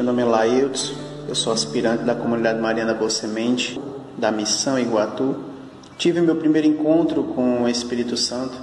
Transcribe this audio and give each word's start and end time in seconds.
meu 0.00 0.06
nome 0.06 0.22
é 0.22 0.24
Lailton, 0.24 0.94
eu 1.28 1.34
sou 1.34 1.52
aspirante 1.52 2.04
da 2.04 2.14
comunidade 2.14 2.58
Mariana 2.58 2.94
Boa 2.94 3.10
Semente, 3.10 3.78
da 4.16 4.32
Missão 4.32 4.78
Iguatu. 4.78 5.36
Tive 5.98 6.22
meu 6.22 6.36
primeiro 6.36 6.66
encontro 6.66 7.22
com 7.22 7.64
o 7.64 7.68
Espírito 7.68 8.16
Santo 8.16 8.56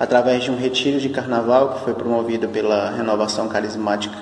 através 0.00 0.44
de 0.44 0.50
um 0.50 0.56
retiro 0.56 0.98
de 0.98 1.10
carnaval 1.10 1.74
que 1.74 1.80
foi 1.84 1.92
promovido 1.92 2.48
pela 2.48 2.88
Renovação 2.88 3.48
Carismática 3.48 4.16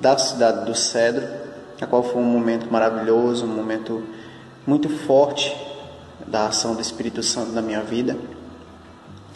da 0.00 0.16
cidade 0.16 0.64
do 0.64 0.74
Cedro, 0.74 1.28
a 1.78 1.86
qual 1.86 2.02
foi 2.02 2.22
um 2.22 2.24
momento 2.24 2.72
maravilhoso, 2.72 3.44
um 3.44 3.54
momento 3.54 4.02
muito 4.66 4.88
forte 4.88 5.54
da 6.26 6.46
ação 6.46 6.74
do 6.74 6.80
Espírito 6.80 7.22
Santo 7.22 7.52
na 7.52 7.60
minha 7.60 7.82
vida. 7.82 8.16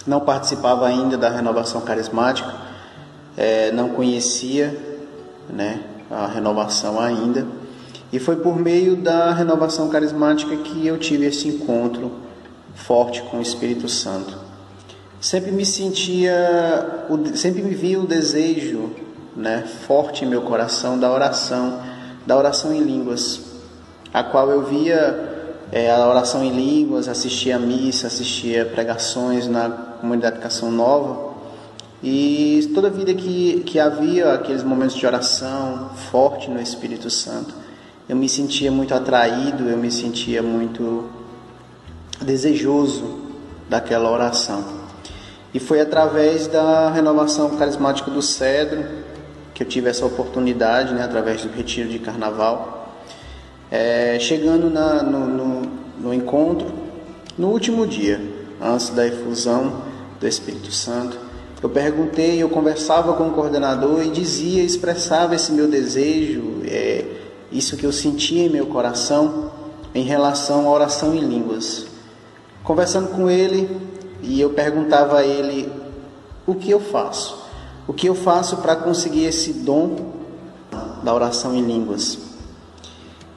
Não 0.06 0.20
participava 0.20 0.86
ainda 0.86 1.18
da 1.18 1.28
renovação 1.28 1.82
carismática, 1.82 2.50
é, 3.36 3.70
não 3.72 3.90
conhecia 3.90 4.74
né, 5.50 5.80
a 6.10 6.26
renovação 6.26 7.00
ainda, 7.00 7.46
e 8.12 8.18
foi 8.18 8.36
por 8.36 8.56
meio 8.56 8.96
da 8.96 9.32
renovação 9.32 9.88
carismática 9.88 10.56
que 10.56 10.86
eu 10.86 10.98
tive 10.98 11.26
esse 11.26 11.48
encontro 11.48 12.12
forte 12.74 13.22
com 13.22 13.38
o 13.38 13.42
Espírito 13.42 13.88
Santo. 13.88 14.36
Sempre 15.20 15.50
me 15.50 15.66
sentia, 15.66 17.06
sempre 17.34 17.62
me 17.62 17.74
via 17.74 17.98
o 17.98 18.06
desejo 18.06 18.90
né, 19.36 19.64
forte 19.86 20.24
em 20.24 20.28
meu 20.28 20.42
coração 20.42 20.98
da 20.98 21.10
oração, 21.10 21.80
da 22.26 22.36
oração 22.36 22.72
em 22.72 22.80
línguas, 22.80 23.40
a 24.12 24.22
qual 24.22 24.50
eu 24.50 24.64
via 24.64 25.36
é, 25.72 25.90
a 25.90 26.06
oração 26.08 26.44
em 26.44 26.50
línguas, 26.50 27.08
assistia 27.08 27.56
a 27.56 27.58
missa, 27.58 28.06
assistia 28.06 28.64
pregações 28.64 29.46
na 29.46 29.68
comunidade 29.68 30.38
Canção 30.38 30.70
Nova. 30.70 31.25
E 32.02 32.70
toda 32.74 32.90
vida 32.90 33.14
que, 33.14 33.62
que 33.64 33.78
havia 33.78 34.34
aqueles 34.34 34.62
momentos 34.62 34.96
de 34.96 35.06
oração 35.06 35.90
forte 36.10 36.50
no 36.50 36.60
Espírito 36.60 37.08
Santo, 37.08 37.54
eu 38.08 38.14
me 38.14 38.28
sentia 38.28 38.70
muito 38.70 38.94
atraído, 38.94 39.68
eu 39.68 39.76
me 39.76 39.90
sentia 39.90 40.42
muito 40.42 41.08
desejoso 42.20 43.18
daquela 43.68 44.10
oração. 44.10 44.64
E 45.52 45.58
foi 45.58 45.80
através 45.80 46.46
da 46.46 46.90
renovação 46.90 47.56
carismática 47.56 48.10
do 48.10 48.20
Cedro 48.20 48.84
que 49.54 49.62
eu 49.62 49.66
tive 49.66 49.88
essa 49.88 50.04
oportunidade, 50.04 50.92
né, 50.92 51.02
através 51.02 51.42
do 51.42 51.48
retiro 51.48 51.88
de 51.88 51.98
carnaval, 51.98 52.94
é, 53.70 54.18
chegando 54.20 54.68
na, 54.68 55.02
no, 55.02 55.26
no, 55.26 55.62
no 55.98 56.14
encontro, 56.14 56.70
no 57.38 57.48
último 57.48 57.86
dia, 57.86 58.20
antes 58.60 58.90
da 58.90 59.06
efusão 59.06 59.80
do 60.20 60.28
Espírito 60.28 60.70
Santo, 60.70 61.25
eu 61.62 61.70
perguntei, 61.70 62.42
eu 62.42 62.48
conversava 62.48 63.14
com 63.14 63.28
o 63.28 63.32
coordenador 63.32 64.02
e 64.02 64.10
dizia, 64.10 64.62
expressava 64.62 65.34
esse 65.34 65.52
meu 65.52 65.68
desejo, 65.68 66.62
é, 66.64 67.04
isso 67.50 67.76
que 67.76 67.84
eu 67.84 67.92
sentia 67.92 68.46
em 68.46 68.50
meu 68.50 68.66
coração 68.66 69.50
em 69.96 70.02
relação 70.02 70.66
à 70.66 70.70
oração 70.70 71.14
em 71.14 71.20
línguas. 71.20 71.86
Conversando 72.62 73.08
com 73.08 73.30
ele, 73.30 73.80
e 74.22 74.38
eu 74.38 74.50
perguntava 74.50 75.20
a 75.20 75.24
ele 75.24 75.72
o 76.46 76.54
que 76.54 76.70
eu 76.70 76.80
faço, 76.80 77.42
o 77.88 77.94
que 77.94 78.06
eu 78.06 78.14
faço 78.14 78.58
para 78.58 78.76
conseguir 78.76 79.24
esse 79.24 79.54
dom 79.54 80.12
da 81.02 81.14
oração 81.14 81.54
em 81.54 81.62
línguas. 81.62 82.18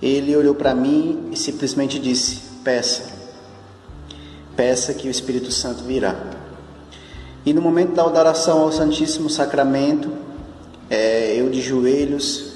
Ele 0.02 0.36
olhou 0.36 0.54
para 0.54 0.76
mim 0.76 1.30
e 1.32 1.38
simplesmente 1.38 1.98
disse: 1.98 2.42
Peça, 2.64 3.04
peça 4.56 4.94
que 4.94 5.08
o 5.08 5.12
Espírito 5.12 5.52
Santo 5.52 5.84
virá. 5.84 6.16
E 7.50 7.54
no 7.54 7.64
momento 7.64 7.96
da 7.96 8.06
oração 8.06 8.62
ao 8.62 8.72
Santíssimo 8.72 9.28
Sacramento, 9.28 10.12
é, 10.88 11.34
eu 11.36 11.50
de 11.50 11.60
joelhos 11.60 12.54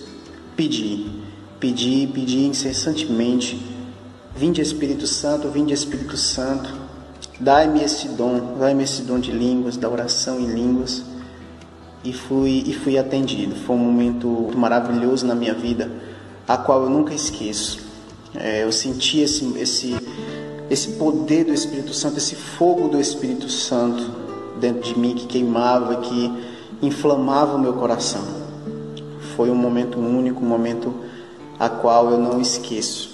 pedi, 0.55 1.07
pedi, 1.59 2.07
pedi 2.13 2.45
incessantemente: 2.45 3.59
Vinde 4.35 4.61
Espírito 4.61 5.07
Santo, 5.07 5.47
vinde 5.47 5.73
Espírito 5.73 6.15
Santo, 6.15 6.71
dai-me 7.39 7.83
esse 7.83 8.07
dom, 8.09 8.55
dai-me 8.59 8.83
esse 8.83 9.01
dom 9.01 9.17
de 9.17 9.31
línguas, 9.31 9.77
da 9.77 9.89
oração 9.89 10.39
em 10.39 10.45
línguas. 10.45 11.01
E 12.03 12.13
fui, 12.13 12.63
e 12.67 12.73
fui 12.75 12.95
atendido. 12.95 13.55
Foi 13.55 13.75
um 13.75 13.79
momento 13.79 14.51
maravilhoso 14.55 15.25
na 15.25 15.33
minha 15.33 15.55
vida 15.55 15.89
a 16.47 16.55
qual 16.55 16.83
eu 16.83 16.89
nunca 16.91 17.15
esqueço. 17.15 17.79
É, 18.35 18.63
eu 18.63 18.71
senti 18.71 19.21
esse, 19.21 19.57
esse, 19.57 19.97
esse 20.69 20.89
poder 20.89 21.45
do 21.45 21.53
Espírito 21.53 21.95
Santo, 21.95 22.19
esse 22.19 22.35
fogo 22.35 22.89
do 22.89 22.99
Espírito 22.99 23.49
Santo 23.49 24.21
dentro 24.59 24.81
de 24.81 24.99
mim 24.99 25.15
que 25.15 25.25
queimava, 25.25 25.97
que 25.97 26.31
inflamava 26.81 27.55
o 27.55 27.59
meu 27.59 27.73
coração. 27.73 28.23
Foi 29.35 29.49
um 29.49 29.55
momento 29.55 29.99
único, 29.99 30.43
um 30.43 30.47
momento 30.47 30.93
a 31.59 31.69
qual 31.69 32.11
eu 32.11 32.17
não 32.17 32.39
esqueço. 32.41 33.11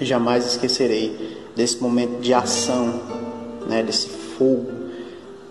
Jamais 0.00 0.46
esquecerei 0.46 1.38
desse 1.54 1.80
momento 1.82 2.20
de 2.20 2.32
ação, 2.32 3.00
né, 3.68 3.82
desse 3.82 4.08
fogo. 4.08 4.66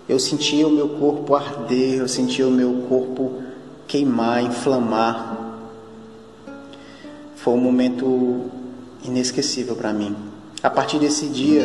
Eu 0.08 0.18
sentia 0.18 0.66
o 0.66 0.70
meu 0.70 0.88
corpo 0.88 1.34
arder, 1.34 2.00
eu 2.00 2.08
sentia 2.08 2.46
o 2.46 2.50
meu 2.50 2.84
corpo 2.88 3.42
queimar, 3.86 4.42
inflamar 4.42 5.40
foi 7.40 7.54
um 7.54 7.60
momento 7.60 8.50
inesquecível 9.02 9.74
para 9.74 9.94
mim. 9.94 10.14
A 10.62 10.68
partir 10.68 10.98
desse 10.98 11.26
dia, 11.26 11.64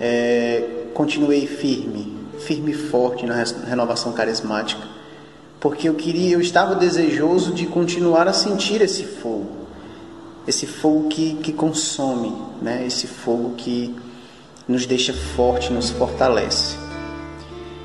é, 0.00 0.88
continuei 0.92 1.46
firme, 1.46 2.16
firme 2.46 2.72
e 2.72 2.74
forte 2.74 3.26
na 3.26 3.34
renovação 3.66 4.12
carismática, 4.12 4.82
porque 5.60 5.88
eu 5.88 5.94
queria, 5.94 6.34
eu 6.34 6.40
estava 6.40 6.74
desejoso 6.74 7.52
de 7.52 7.66
continuar 7.66 8.26
a 8.26 8.32
sentir 8.32 8.80
esse 8.82 9.04
fogo, 9.04 9.66
esse 10.46 10.66
fogo 10.66 11.08
que, 11.08 11.34
que 11.36 11.52
consome, 11.52 12.34
né? 12.60 12.84
esse 12.86 13.06
fogo 13.06 13.54
que 13.56 13.94
nos 14.66 14.86
deixa 14.86 15.12
forte, 15.12 15.72
nos 15.72 15.90
fortalece. 15.90 16.76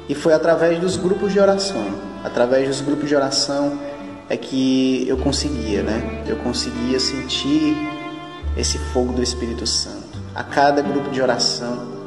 E 0.09 0.16
foi 0.16 0.34
através 0.34 0.79
dos 0.79 0.96
grupos 0.96 1.34
de 1.34 1.40
oração, 1.40 1.85
através 2.23 2.67
dos 2.67 2.81
grupos 2.81 3.09
de 3.09 3.16
oração 3.16 3.78
é 4.29 4.35
que 4.35 5.06
eu 5.07 5.17
conseguia, 5.17 5.84
né? 5.84 6.23
Eu 6.28 6.38
conseguia 6.38 7.00
sentir 7.00 7.75
esse 8.57 8.78
fogo 8.78 9.13
do 9.13 9.23
Espírito 9.23 9.66
Santo. 9.66 10.17
A 10.35 10.44
cada 10.44 10.81
grupo 10.81 11.09
de 11.09 11.22
oração 11.22 11.97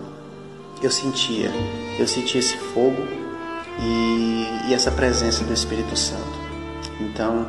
eu 0.82 0.90
sentia, 0.90 1.50
eu 1.98 2.06
sentia 2.06 2.40
esse 2.40 2.56
fogo 2.56 3.06
e, 3.78 4.68
e 4.68 4.74
essa 4.74 4.90
presença 4.90 5.44
do 5.44 5.52
Espírito 5.52 5.96
Santo. 5.96 6.38
Então, 7.00 7.46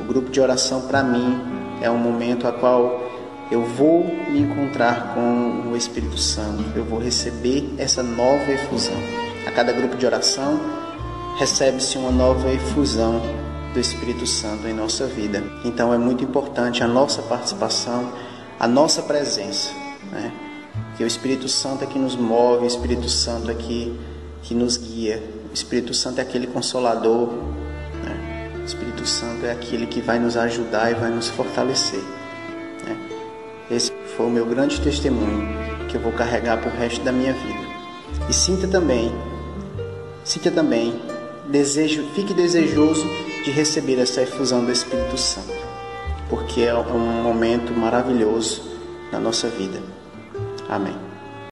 o 0.00 0.04
grupo 0.04 0.30
de 0.30 0.40
oração 0.40 0.82
para 0.82 1.02
mim 1.02 1.40
é 1.80 1.90
um 1.90 1.98
momento 1.98 2.46
a 2.46 2.52
qual 2.52 3.02
eu 3.50 3.64
vou 3.64 4.04
me 4.30 4.40
encontrar 4.40 5.14
com 5.14 5.70
o 5.70 5.76
Espírito 5.76 6.16
Santo, 6.18 6.64
eu 6.74 6.84
vou 6.84 6.98
receber 6.98 7.74
essa 7.76 8.02
nova 8.02 8.50
efusão. 8.50 8.96
A 9.46 9.50
cada 9.50 9.72
grupo 9.72 9.96
de 9.96 10.06
oração 10.06 10.58
recebe-se 11.38 11.98
uma 11.98 12.10
nova 12.10 12.50
efusão 12.50 13.20
do 13.74 13.80
Espírito 13.80 14.26
Santo 14.26 14.66
em 14.66 14.72
nossa 14.72 15.06
vida. 15.06 15.42
Então 15.64 15.92
é 15.92 15.98
muito 15.98 16.24
importante 16.24 16.82
a 16.82 16.88
nossa 16.88 17.22
participação, 17.22 18.12
a 18.58 18.66
nossa 18.66 19.02
presença, 19.02 19.70
né? 20.10 20.32
Que 20.96 21.04
o 21.04 21.06
Espírito 21.06 21.48
Santo 21.48 21.84
é 21.84 21.86
que 21.86 21.98
nos 21.98 22.16
move, 22.16 22.64
o 22.64 22.66
Espírito 22.66 23.08
Santo 23.08 23.50
é 23.50 23.54
que, 23.54 23.98
que 24.42 24.54
nos 24.54 24.76
guia, 24.76 25.22
o 25.50 25.54
Espírito 25.54 25.92
Santo 25.92 26.18
é 26.18 26.22
aquele 26.22 26.46
consolador, 26.46 27.28
né? 28.02 28.52
o 28.60 28.64
Espírito 28.64 29.06
Santo 29.06 29.44
é 29.44 29.52
aquele 29.52 29.86
que 29.86 30.00
vai 30.00 30.18
nos 30.18 30.36
ajudar 30.36 30.90
e 30.90 30.94
vai 30.94 31.10
nos 31.10 31.28
fortalecer. 31.28 32.00
Né? 32.84 32.96
Esse 33.70 33.92
foi 34.16 34.26
o 34.26 34.30
meu 34.30 34.46
grande 34.46 34.80
testemunho 34.80 35.48
que 35.88 35.96
eu 35.96 36.00
vou 36.00 36.12
carregar 36.12 36.58
para 36.58 36.70
o 36.70 36.76
resto 36.76 37.04
da 37.04 37.12
minha 37.12 37.34
vida. 37.34 37.72
E 38.28 38.32
sinta 38.32 38.66
também, 38.66 39.12
sinta 40.24 40.50
também, 40.50 41.00
desejo, 41.48 42.04
fique 42.14 42.32
desejoso 42.32 43.04
de 43.44 43.50
receber 43.50 43.98
essa 43.98 44.22
efusão 44.22 44.64
do 44.64 44.72
Espírito 44.72 45.18
Santo, 45.18 45.52
porque 46.30 46.62
é 46.62 46.74
um 46.74 47.22
momento 47.22 47.72
maravilhoso 47.72 48.62
na 49.10 49.18
nossa 49.18 49.48
vida. 49.48 49.91
Amém. 50.72 51.11